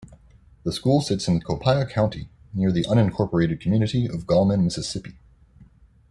The 0.63 0.71
school 0.71 1.01
sits 1.01 1.27
in 1.27 1.41
Copiah 1.41 1.87
County, 1.87 2.27
near 2.55 2.71
the 2.71 2.85
unincorporated 2.85 3.59
community 3.61 4.07
of 4.07 4.25
Gallman, 4.25 4.63
Mississippi. 4.63 5.19